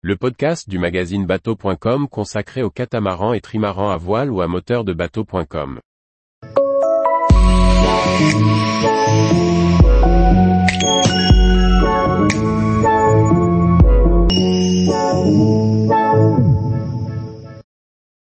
le 0.00 0.14
podcast 0.16 0.70
du 0.70 0.78
magazine 0.78 1.26
bateau.com 1.26 2.06
consacré 2.08 2.62
aux 2.62 2.70
catamarans 2.70 3.32
et 3.32 3.40
trimarans 3.40 3.90
à 3.90 3.96
voile 3.96 4.30
ou 4.30 4.40
à 4.40 4.46
moteur 4.46 4.84
de 4.84 4.92
bateau.com. 4.92 5.80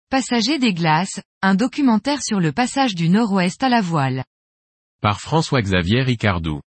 Passager 0.08 0.58
des 0.58 0.72
glaces, 0.72 1.20
un 1.42 1.54
documentaire 1.54 2.22
sur 2.22 2.40
le 2.40 2.52
passage 2.52 2.94
du 2.94 3.10
nord-ouest 3.10 3.62
à 3.62 3.68
la 3.68 3.82
voile. 3.82 4.24
Par 5.02 5.20
François-Xavier 5.20 6.00
Ricardou. 6.00 6.62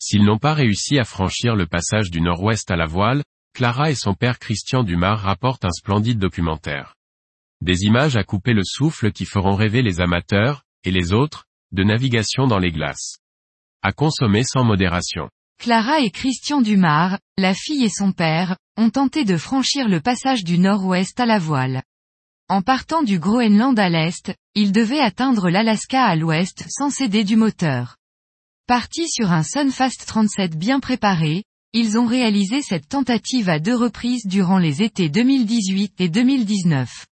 S'ils 0.00 0.24
n'ont 0.24 0.38
pas 0.38 0.54
réussi 0.54 0.98
à 0.98 1.04
franchir 1.04 1.54
le 1.54 1.66
passage 1.66 2.10
du 2.10 2.20
nord-ouest 2.20 2.72
à 2.72 2.76
la 2.76 2.86
voile, 2.86 3.22
Clara 3.54 3.90
et 3.90 3.94
son 3.94 4.14
père 4.14 4.38
Christian 4.38 4.84
Dumas 4.84 5.16
rapportent 5.16 5.64
un 5.64 5.72
splendide 5.72 6.18
documentaire. 6.18 6.94
Des 7.60 7.82
images 7.82 8.16
à 8.16 8.24
couper 8.24 8.54
le 8.54 8.64
souffle 8.64 9.12
qui 9.12 9.26
feront 9.26 9.54
rêver 9.54 9.82
les 9.82 10.00
amateurs, 10.00 10.62
et 10.84 10.90
les 10.90 11.12
autres, 11.12 11.44
de 11.72 11.84
navigation 11.84 12.46
dans 12.46 12.58
les 12.58 12.72
glaces. 12.72 13.18
À 13.82 13.92
consommer 13.92 14.44
sans 14.44 14.64
modération. 14.64 15.28
Clara 15.58 16.00
et 16.00 16.10
Christian 16.10 16.62
Dumas, 16.62 17.18
la 17.36 17.52
fille 17.52 17.84
et 17.84 17.90
son 17.90 18.12
père, 18.12 18.56
ont 18.78 18.88
tenté 18.88 19.24
de 19.24 19.36
franchir 19.36 19.88
le 19.88 20.00
passage 20.00 20.42
du 20.42 20.58
nord-ouest 20.58 21.20
à 21.20 21.26
la 21.26 21.38
voile. 21.38 21.82
En 22.48 22.62
partant 22.62 23.02
du 23.02 23.18
Groenland 23.18 23.78
à 23.78 23.90
l'est, 23.90 24.34
ils 24.54 24.72
devaient 24.72 25.00
atteindre 25.00 25.50
l'Alaska 25.50 26.02
à 26.02 26.16
l'ouest 26.16 26.64
sans 26.68 26.90
céder 26.90 27.24
du 27.24 27.36
moteur. 27.36 27.96
Partis 28.66 29.08
sur 29.08 29.32
un 29.32 29.42
Sunfast 29.42 30.06
37 30.06 30.56
bien 30.56 30.80
préparé, 30.80 31.44
ils 31.72 31.98
ont 31.98 32.06
réalisé 32.06 32.62
cette 32.62 32.88
tentative 32.88 33.48
à 33.48 33.60
deux 33.60 33.76
reprises 33.76 34.26
durant 34.26 34.58
les 34.58 34.82
étés 34.82 35.08
2018 35.08 36.00
et 36.00 36.08
2019. 36.08 37.06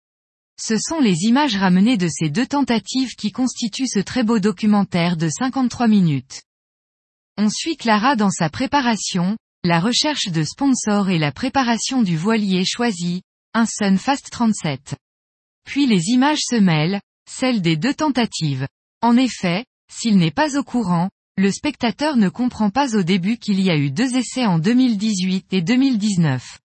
Ce 0.58 0.78
sont 0.78 1.02
les 1.02 1.24
images 1.24 1.58
ramenées 1.58 1.98
de 1.98 2.08
ces 2.08 2.30
deux 2.30 2.48
tentatives 2.48 3.16
qui 3.16 3.32
constituent 3.32 3.88
ce 3.88 4.00
très 4.00 4.24
beau 4.24 4.40
documentaire 4.40 5.18
de 5.18 5.28
53 5.28 5.88
minutes. 5.90 6.44
On 7.38 7.50
suit 7.50 7.76
Clara 7.76 8.16
dans 8.16 8.30
sa 8.30 8.50
préparation, 8.50 9.36
la 9.66 9.82
recherche 9.82 10.30
de 10.30 10.44
sponsors 10.44 11.10
et 11.10 11.18
la 11.18 11.34
préparation 11.34 12.02
du 12.02 12.16
voilier 12.16 12.64
choisi, 12.64 13.24
un 13.54 13.66
Sunfast 13.66 14.30
37. 14.30 14.96
Puis 15.66 15.86
les 15.86 16.12
images 16.12 16.44
se 16.50 16.56
mêlent, 16.56 17.02
celles 17.30 17.62
des 17.62 17.76
deux 17.76 17.94
tentatives. 17.94 18.68
En 19.02 19.18
effet, 19.18 19.66
s'il 19.92 20.18
n'est 20.18 20.32
pas 20.32 20.58
au 20.58 20.64
courant, 20.64 21.10
le 21.38 21.52
spectateur 21.52 22.16
ne 22.16 22.30
comprend 22.30 22.70
pas 22.70 22.96
au 22.96 23.04
début 23.04 23.38
qu'il 23.38 23.60
y 23.60 23.70
a 23.70 23.76
eu 23.76 23.92
deux 23.92 24.16
essais 24.16 24.46
en 24.46 24.58
2018 24.58 25.48
et 25.52 25.62
2019. 25.62 26.60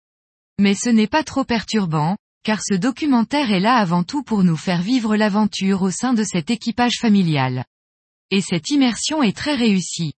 Mais 0.59 0.75
ce 0.75 0.89
n'est 0.89 1.07
pas 1.07 1.23
trop 1.23 1.43
perturbant, 1.43 2.17
car 2.43 2.61
ce 2.61 2.75
documentaire 2.75 3.51
est 3.51 3.59
là 3.59 3.75
avant 3.75 4.03
tout 4.03 4.21
pour 4.21 4.43
nous 4.43 4.57
faire 4.57 4.83
vivre 4.83 5.15
l'aventure 5.15 5.81
au 5.81 5.89
sein 5.89 6.13
de 6.13 6.23
cet 6.23 6.51
équipage 6.51 6.99
familial. 6.99 7.65
Et 8.29 8.41
cette 8.41 8.69
immersion 8.69 9.23
est 9.23 9.35
très 9.35 9.55
réussie. 9.55 10.13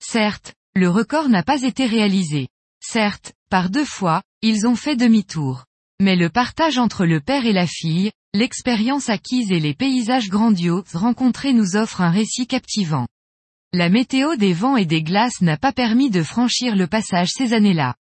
Certes, 0.00 0.54
le 0.74 0.88
record 0.88 1.28
n'a 1.28 1.44
pas 1.44 1.62
été 1.62 1.86
réalisé. 1.86 2.48
Certes, 2.80 3.32
par 3.48 3.70
deux 3.70 3.84
fois, 3.84 4.22
ils 4.40 4.66
ont 4.66 4.74
fait 4.74 4.96
demi-tour. 4.96 5.66
Mais 6.00 6.16
le 6.16 6.30
partage 6.30 6.78
entre 6.78 7.06
le 7.06 7.20
père 7.20 7.46
et 7.46 7.52
la 7.52 7.68
fille, 7.68 8.10
l'expérience 8.34 9.08
acquise 9.08 9.52
et 9.52 9.60
les 9.60 9.74
paysages 9.74 10.30
grandioses 10.30 10.94
rencontrés 10.94 11.52
nous 11.52 11.76
offrent 11.76 12.00
un 12.00 12.10
récit 12.10 12.48
captivant. 12.48 13.06
La 13.74 13.88
météo 13.88 14.36
des 14.36 14.52
vents 14.52 14.76
et 14.76 14.84
des 14.84 15.02
glaces 15.02 15.40
n'a 15.40 15.56
pas 15.56 15.72
permis 15.72 16.10
de 16.10 16.22
franchir 16.22 16.76
le 16.76 16.86
passage 16.86 17.30
ces 17.30 17.54
années-là. 17.54 17.94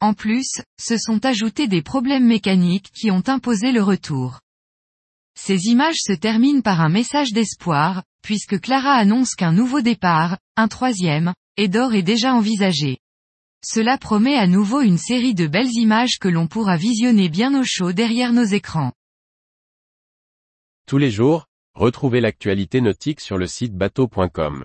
En 0.00 0.14
plus, 0.14 0.62
se 0.80 0.96
sont 0.96 1.26
ajoutés 1.26 1.68
des 1.68 1.82
problèmes 1.82 2.26
mécaniques 2.26 2.90
qui 2.94 3.10
ont 3.10 3.22
imposé 3.26 3.72
le 3.72 3.82
retour. 3.82 4.40
Ces 5.38 5.66
images 5.66 5.98
se 5.98 6.14
terminent 6.14 6.62
par 6.62 6.80
un 6.80 6.88
message 6.88 7.32
d'espoir, 7.32 8.04
puisque 8.22 8.58
Clara 8.58 8.94
annonce 8.94 9.34
qu'un 9.34 9.52
nouveau 9.52 9.82
départ, 9.82 10.38
un 10.56 10.68
troisième, 10.68 11.34
et 11.58 11.68
d'or 11.68 11.92
est 11.92 12.02
déjà 12.02 12.32
envisagé. 12.32 12.96
Cela 13.62 13.98
promet 13.98 14.36
à 14.36 14.46
nouveau 14.46 14.80
une 14.80 14.98
série 14.98 15.34
de 15.34 15.46
belles 15.46 15.74
images 15.74 16.18
que 16.18 16.28
l'on 16.28 16.46
pourra 16.46 16.78
visionner 16.78 17.28
bien 17.28 17.54
au 17.60 17.64
chaud 17.64 17.92
derrière 17.92 18.32
nos 18.32 18.44
écrans. 18.44 18.92
Tous 20.86 20.96
les 20.96 21.10
jours, 21.10 21.48
retrouvez 21.74 22.22
l'actualité 22.22 22.80
nautique 22.80 23.20
sur 23.20 23.36
le 23.36 23.46
site 23.46 23.74
bateau.com. 23.74 24.64